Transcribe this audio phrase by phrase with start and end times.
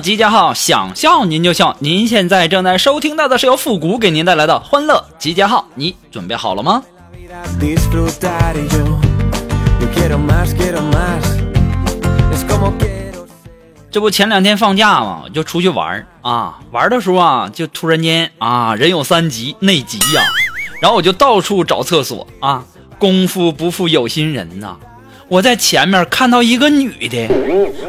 [0.00, 1.76] 集结号，想笑您就笑。
[1.80, 6.82] 您现在正在收听到的是由复古给您带来的欢乐集结号，你准备好了吗？
[13.90, 20.22] 这不前两天放假嘛，我就出去玩儿啊，玩的时候啊，就突然间啊，人有三急，内急呀、
[20.80, 22.64] 然后我就到处找厕所啊，
[22.98, 24.76] 功夫不负有心人呐、
[25.28, 27.28] 我在前面看到一个女的，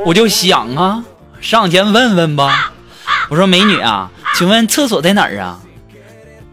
[0.05, 1.03] 我就想啊，
[1.41, 2.71] 上前问问吧。
[3.29, 5.59] 我说美女啊，请问厕所在哪儿啊？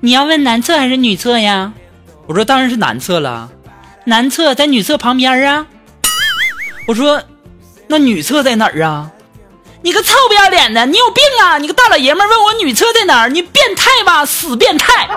[0.00, 1.72] 你要问男厕还是女厕呀？
[2.26, 3.50] 我说当然是男厕了，
[4.04, 5.66] 男厕在女厕旁边啊。
[6.86, 7.22] 我说
[7.86, 9.10] 那女厕在哪儿啊？
[9.82, 11.58] 你个臭不要脸的，你有病啊！
[11.58, 15.08] 你个大老爷们问我女厕在哪儿，你变态吧，死变态！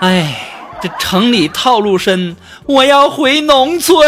[0.00, 0.45] 哎，
[0.80, 4.06] 这城里套路深，我要回农村。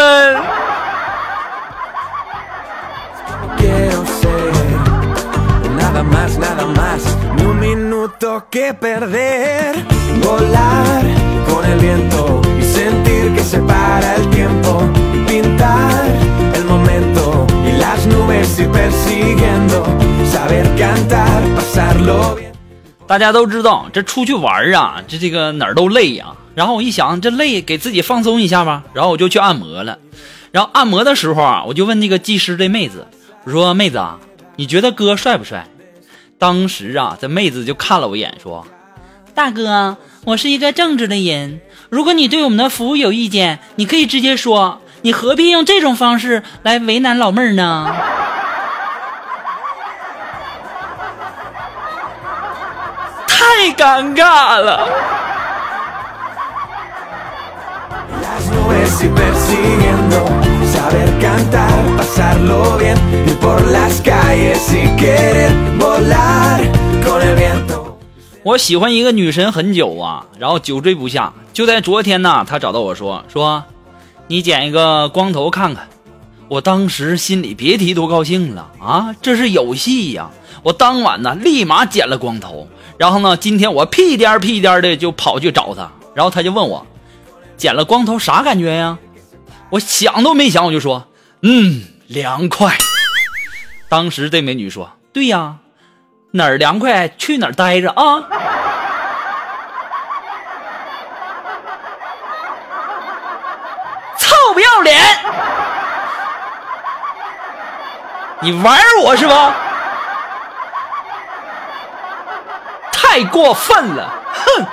[23.07, 26.27] 大家都知道，这出去玩啊，这这个哪儿都累呀。
[26.59, 28.83] 然后我一想，这累，给自己放松一下吧。
[28.91, 29.97] 然后我就去按摩了。
[30.51, 33.07] 然后按摩的时候啊，我就问那个技师这妹子，
[33.45, 34.19] 我说：“妹子啊，
[34.57, 35.65] 你觉得哥帅不帅？”
[36.37, 38.67] 当时啊，这妹子就看了我一眼，说
[39.33, 39.95] ：“大哥，
[40.25, 47.87] 我是一个正直的人，如果你对我们的服务有意见，你可以直接说，你何必用这种方式来为难老妹儿呢？”
[53.25, 54.85] 太尴尬了。
[68.43, 71.31] 我喜欢一个女神很久啊，然后久追不下。
[71.53, 73.63] 就在昨天呢，她找到我说说，
[74.27, 75.87] 你剪一个光头看看。
[76.49, 79.15] 我当时心里别提多高兴了啊！
[79.21, 80.29] 这是有戏呀！
[80.61, 82.67] 我当晚呢立马剪了光头，
[82.97, 86.85] 然后呢，今天我屁颠儿屁颠儿的就跑去找她，然后她就问我，
[87.59, 88.97] 剪了光头啥感觉呀？
[89.71, 91.07] 我想都没想我就说，
[91.43, 92.75] 嗯，凉快。
[93.89, 95.57] 当时这美女说，对呀，
[96.31, 97.99] 哪儿凉快去哪儿待着啊！
[104.17, 104.97] 臭不要脸！
[108.41, 109.53] 你玩我是吧？
[112.91, 114.09] 太过分了！
[114.33, 114.65] 哼！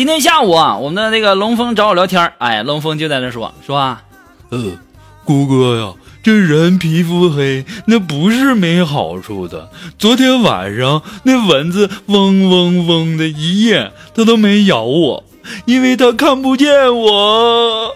[0.00, 4.00] 今天下午啊，我们的那个龙峰找我聊天儿哎，龙峰就在那说说啊，
[4.48, 4.58] 呃，
[5.26, 9.68] 姑哥呀，这人皮肤黑那不是没好处的。
[9.98, 15.22] 昨天晚上那蚊子嗡嗡嗡的一夜，它都没咬我，
[15.66, 17.94] 因为它看不见我。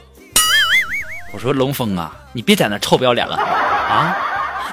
[1.33, 4.15] 我说龙峰啊，你别在那臭不要脸了啊！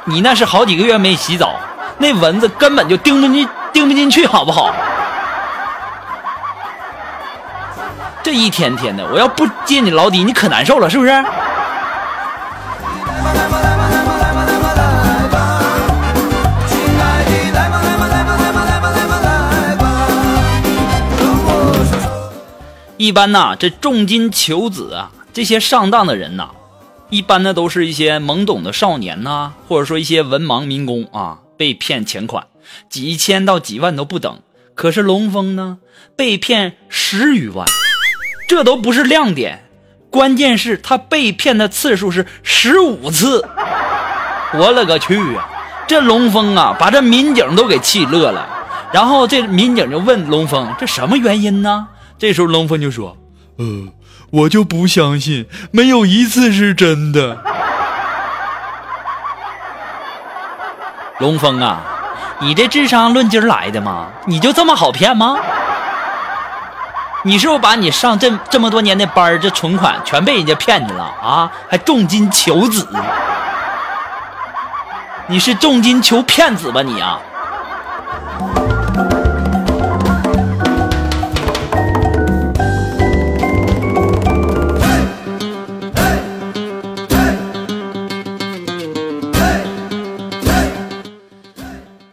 [0.03, 1.55] 你那是好几个月没洗澡，
[1.97, 4.75] 那蚊子根本就叮不进叮不进去，好不好？
[8.23, 11.11] 这一天天的，我要不接你老底，你可难受了，是不是？
[22.97, 26.51] 一般呐，这重金求子啊，这些上当的人呐，
[27.09, 32.45] 一般呢都是一些懵懂的少年呐、或者说一些文盲民工啊，被骗钱款，
[32.87, 34.39] 几千到几万都不等。
[34.75, 35.79] 可是龙峰呢，
[36.15, 37.65] 被骗十余万，
[38.51, 39.63] 这都不是亮点，
[40.09, 43.47] 关键是他被骗的次数是十五次。
[44.53, 45.47] 我勒个去啊！
[45.87, 48.45] 这龙峰啊，把这民警都给气乐了。
[48.91, 51.87] 然后这民警就问龙峰：“这什么原因呢？”
[52.19, 53.15] 这时候龙峰就说
[53.57, 53.87] 呃，
[54.31, 57.37] 我就不相信没有一次是真的。
[61.19, 61.83] 龙峰啊，
[62.41, 64.09] 你这智商论斤来的吗？
[64.25, 65.37] 你就这么好骗吗？
[67.23, 71.51] 你是不是把你上这这么多年的班这存款全被人家骗去了啊？
[71.69, 72.87] 还重金求子？
[75.27, 77.19] 你是重金求骗子吧你啊？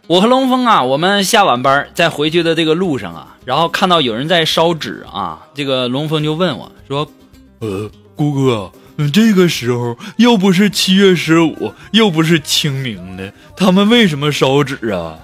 [0.05, 7.11] 我和龙峰啊，我们下晚班在回去的这个路上啊，然后看到有人在烧纸啊，这个龙峰就问我说
[7.57, 15.17] ：“呃，姑哥，嗯这个时候又不是七月十五，又不是清明的，他们为什么烧纸啊？”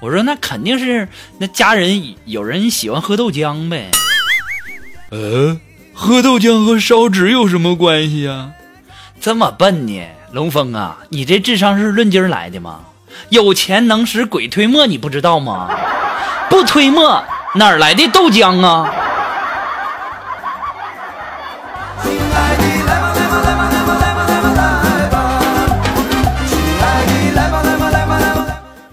[0.00, 1.06] 我说：“那肯定是
[1.40, 3.90] 那家人有人喜欢喝豆浆呗。
[5.10, 5.60] 呃，
[5.92, 8.52] 喝豆浆和烧纸有什么关系啊？
[9.20, 12.80] 这么笨呢，龙峰啊，你这智商是论斤儿来的吗？
[13.28, 15.68] 有钱能使鬼推磨，你不知道吗？
[16.48, 17.22] 不推磨
[17.58, 18.88] 哪儿来的豆浆啊？
[22.04, 24.62] 亲爱的，来吧来吧来吧来吧来吧来
[25.10, 25.40] 吧，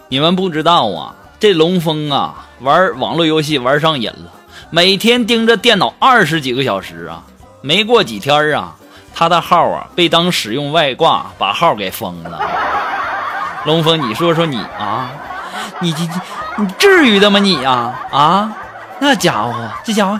[0.09, 4.31] 你们不知道啊，这龙峰啊，玩网络游戏玩上瘾了，
[4.71, 7.21] 每天盯着电脑二十几个小时啊。
[7.61, 8.73] 没过几天啊，
[9.13, 12.41] 他的号啊被当使用外挂，把号给封了。
[13.65, 15.11] 龙峰，你说说你啊，
[15.79, 16.09] 你你
[16.57, 18.51] 你至于的吗你呀啊
[18.99, 19.53] 那家伙，
[19.83, 20.19] 这家伙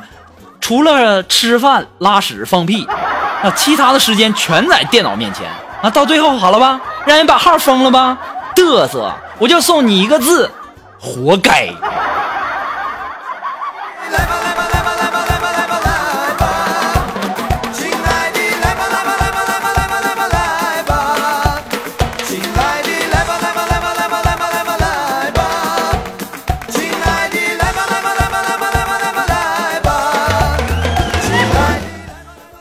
[0.60, 5.48] 除了吃饭、拉屎、放屁，啊，其他的时间全在电脑面前
[5.82, 5.90] 啊。
[5.90, 8.18] 到最后好了吧，让人把号封了吧，
[8.56, 9.14] 嘚瑟！
[9.38, 10.50] 我就送你一个字，
[11.00, 11.70] 活该。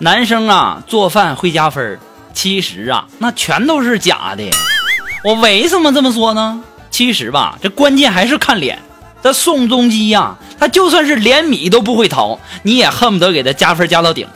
[0.04, 1.98] 男生啊，做饭会加分儿
[2.34, 4.50] 其实啊，那全都是假的。
[5.24, 6.60] 我为什么这么说呢？
[6.90, 8.78] 其实吧，这关键还是看脸。
[9.22, 14.28] 这宋仲基呀、他就算是连米都不会淘，你也恨不得给他加分加到顶。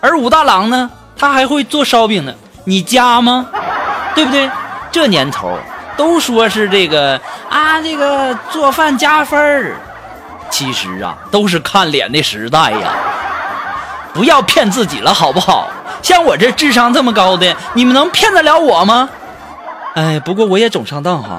[0.00, 2.32] 而武大郎呢，他还会做烧饼呢，
[2.64, 3.46] 你加吗？
[4.16, 4.50] 对不对？
[4.90, 5.54] 这年头
[5.98, 7.20] 都说是这个
[7.50, 9.76] 啊，这个做饭加分儿，
[10.48, 12.94] 其实啊，都是看脸的时代呀。
[14.12, 15.68] 不要骗自己了，好不好？
[16.02, 19.08] 像我这智商这么高的，你们能骗得了我吗？
[19.94, 21.38] 哎，不过我也总上当哈。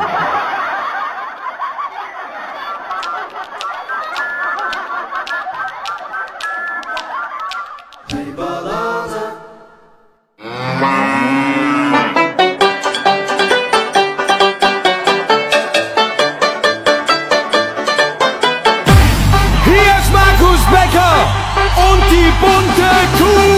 [21.77, 23.51] Und die bunte Kuh.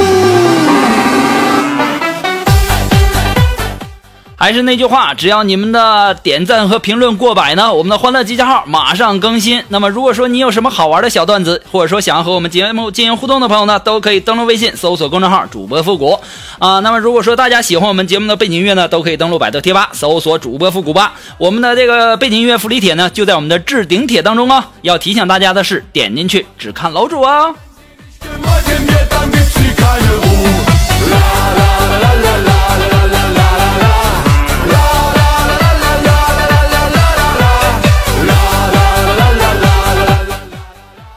[4.36, 9.64] 还是那句话，只要你们的点赞和评论过百呢，我们的欢乐集结号马上更新。
[9.70, 16.20] 那么，如果说你有什么好玩的小段子，或者说想要和我们节目进行互动的朋友呢，都可以登录微信搜索公众号“主播复古”
[16.60, 16.82] 啊。
[16.82, 21.14] 那么，如果说大家喜欢我们节目的背景音乐呢，都可以登录百度贴吧搜索“主播复古”吧。
[21.38, 24.72] 我们的这个背景音乐福利帖呢，就在我们的置顶帖当中啊。
[24.82, 27.56] 要提醒大家的是，点进去只看楼主啊。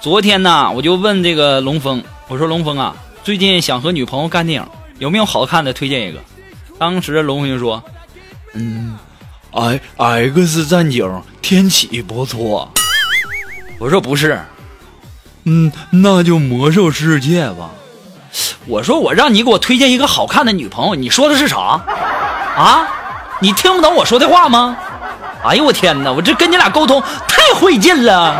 [0.01, 2.95] 昨天呢，我就问这个龙峰，我说龙峰啊，
[3.25, 4.69] 最近想和女朋友看电影，
[5.01, 6.21] 有没有好看的推荐一个？
[6.79, 7.83] 当时龙峰就说，
[8.55, 8.97] 嗯
[9.97, 12.73] X 战警天启不错，
[13.79, 14.41] 我说不是，
[15.43, 17.71] 嗯，那就魔兽世界吧。
[18.69, 21.81] 我说我让你给我推荐一个好看的女朋友，你说的是啥？
[22.57, 22.89] 啊？
[23.39, 24.77] 你听不懂我说的话吗？
[25.45, 28.35] 哎呦我天哪，我这跟你俩沟通太费劲了。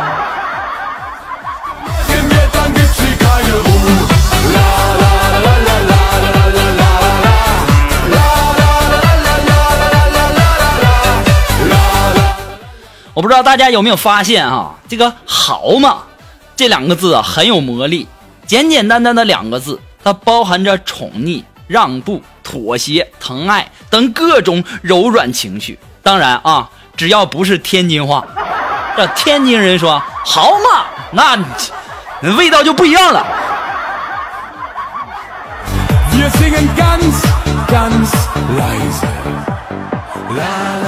[13.13, 15.99] 我不知道大家有没有发现啊，这个“好嘛”
[16.55, 18.07] 这两个字啊很有魔力，
[18.45, 25.77] 简简单单的两个字，它包含着宠溺、让步、妥协、疼爱等各种柔软情绪。
[26.01, 28.25] 当然啊，只要不是天津话，
[28.95, 31.37] 这天津人说“好嘛”，那
[32.21, 33.25] 那味道就不一样了。
[36.13, 37.13] wir singen ganz,
[37.67, 38.07] ganz
[38.57, 39.11] leise.
[40.37, 40.86] La la la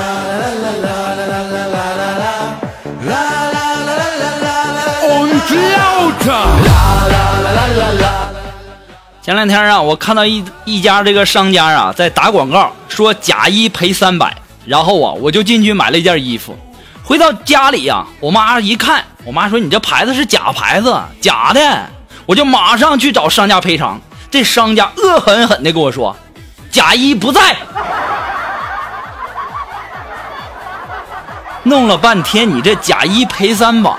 [9.30, 16.58] 前两天啊，我看到一一家这个商家啊在打广告，说假一赔三百，然后啊我就进去买了一件衣服，
[17.04, 21.62] 回到家里呀、我妈一看，我妈说你这牌子是假牌子，假的，
[22.26, 24.02] 我就马上去找商家赔偿。
[24.32, 26.16] 这商家恶狠狠地跟我说，
[26.72, 27.56] 假一不在。
[31.62, 33.92] 弄了半天，你这假一赔三百，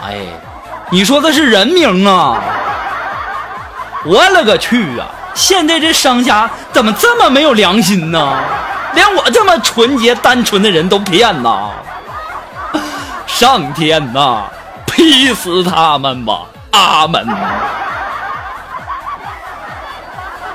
[0.90, 2.36] 你说的是人名啊？
[4.04, 5.06] 我勒个去啊！
[5.34, 8.32] 现在这商家怎么这么没有良心呢？
[8.92, 11.70] 连我这么纯洁单纯的人都骗呐！
[13.26, 14.42] 上天呐，
[14.84, 16.40] 劈死他们吧！
[16.72, 17.24] 阿门。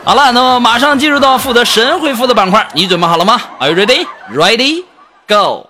[0.03, 4.05] 好了，那么马上进入到负责神回复的板块，你准备好了吗？Are you ready?
[4.31, 4.83] Ready?
[5.27, 5.67] Go!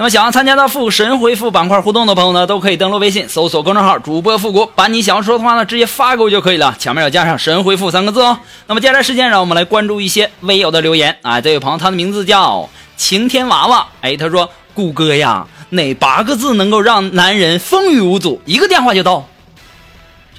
[0.00, 8.40] 那么想要参加到复神回复板块互动的朋友呢，都可以登录微信搜索公众号“主播复古”，把你想要说的话呢直接发给我就可以了，前面要加上“神回复”三个字哦。
[8.66, 11.38] 那么接下来时间，让我们来关注一些微友的留言啊。
[11.38, 12.66] 这位朋友他的名字叫
[12.96, 18.40] 晴天娃娃，哎，他说：“谷歌呀，哪八个字能够让男人风雨无阻？
[18.46, 19.28] 一个电话就到。”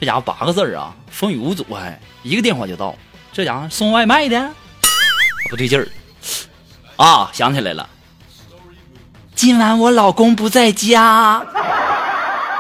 [0.02, 2.96] 这家伙八个字啊，风雨无阻还一个电话就到，
[3.32, 4.50] 这家伙送外卖的，
[5.52, 5.88] 不对劲儿
[6.96, 7.30] 啊！
[7.32, 7.88] 想起来了。
[9.42, 11.42] 今晚我老公不在家，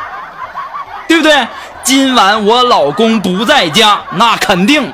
[1.07, 1.47] 对不对？
[1.83, 4.91] 今晚我老公不在家，那肯定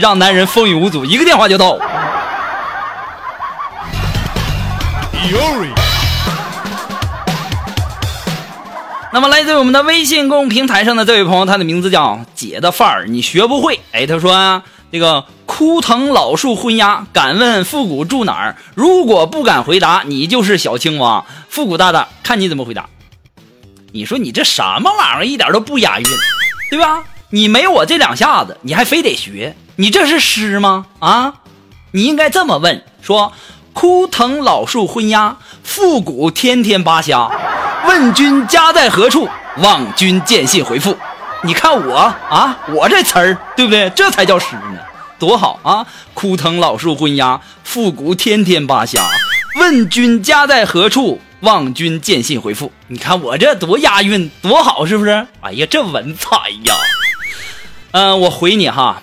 [0.00, 1.76] 让男人风雨无阻，一个电话就到。
[9.12, 13.78] 那么来自于我们的微信公众平台上的这位朋友，他的名字叫姐的范儿，你学不会。
[13.92, 15.22] 哎，他说啊，这个
[15.60, 18.56] 枯藤老树昏鸦，敢问复古住哪儿？
[18.74, 21.26] 如果不敢回答，你就是小青蛙。
[21.50, 22.88] 复古大大，看你怎么回答。
[23.92, 26.06] 你说你这什么玩意儿，一点都不押韵，
[26.70, 27.02] 对吧？
[27.28, 30.86] 你没我这两下子，你还非得学，你这是诗吗？
[30.98, 31.34] 啊，
[31.90, 33.34] 你应该这么问：说
[33.74, 37.30] 枯藤老树昏鸦，复古天天扒瞎。
[37.86, 39.28] 问君家在何处？
[39.58, 40.96] 望君见信回复。
[41.42, 41.98] 你看我
[42.30, 43.90] 啊，我这词儿对不对？
[43.90, 44.78] 这才叫诗呢，
[45.20, 45.86] 多好啊！
[46.14, 49.06] 枯藤老树昏鸦，复古天天扒瞎。
[49.56, 51.20] 问君家在何处？
[51.40, 52.72] 望君见信回复。
[52.88, 55.26] 你看我这多押韵，多好，是不是？
[55.42, 56.74] 哎呀，这文采呀！
[57.92, 59.02] 嗯、我回你哈，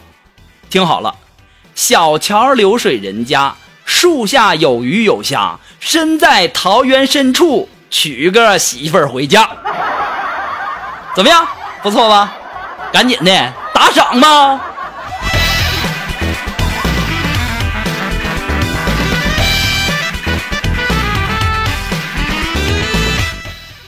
[0.69, 1.15] 听好了，
[1.75, 3.55] 小桥流水人家，
[3.85, 9.47] 树下有鱼有虾，身在桃源深处，娶个媳妇儿回家。
[11.15, 11.47] 怎么样？
[11.83, 12.33] 不错吧？
[12.91, 14.59] 赶紧的打赏吧！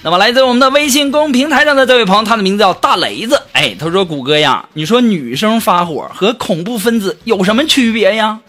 [0.01, 3.41] 那么来自我们的微信公平台上的这位朋友，他的名字叫大雷子。
[3.51, 8.39] 哎，他说：“谷歌呀，你说女生发火和恐怖分子有什么区别呀？”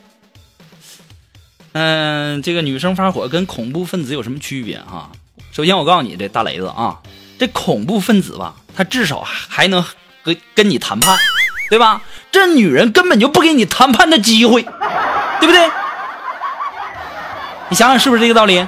[1.72, 5.10] 嗯，这个女生发火跟恐怖分子有什么区别哈？
[5.50, 6.98] 首先我告诉你，这大雷子啊，
[7.38, 9.84] 这恐怖分子吧，他至少还能
[10.22, 11.18] 跟跟你谈判，
[11.68, 12.00] 对吧？
[12.30, 15.68] 这女人根本就不给你谈判的机会，对不对？
[17.68, 18.64] 你想想是不是这个道理？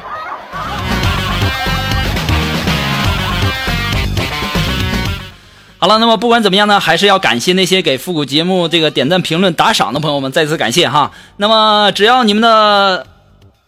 [5.83, 11.11] 好了，那么不管怎么样呢，还是要感谢那些给复古节目这个点赞、评论、打赏的朋友们，再次感谢哈。
[11.39, 13.05] 那么只要你们的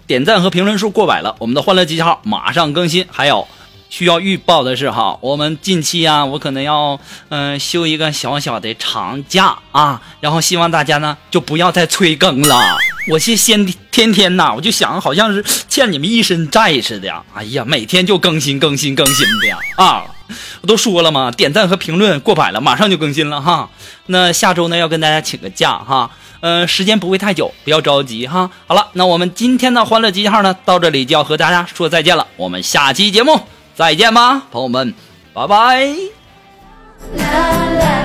[0.06, 3.04] 点赞和评论数过百了，我们的欢乐集结号马上更新。
[3.10, 3.48] 还有
[3.90, 12.56] 需要预报的是哈，我们近期啊，我可能要嗯、休一个小小的长假啊，然后希望大家呢就不要再催更了。
[13.08, 17.24] 我是先天天呐，我就想好像是欠你们一身债似的呀。
[17.34, 20.04] 哎呀，每天就更新更新更新的呀啊！
[20.62, 23.68] 我 都说了嘛，点赞和评论过百了，马上就更新了哈。
[24.06, 28.50] 那下周呢要跟大家请个假哈，嗯，时间不会太久，不要着急哈。
[28.66, 33.40] 好了，那我们今天的欢乐集结号呢，到这里就要和大家说再见了，我们下期节目
[33.74, 34.94] 再见吧，朋友们，
[35.32, 35.86] 拜拜。
[37.16, 38.03] 啦啦啦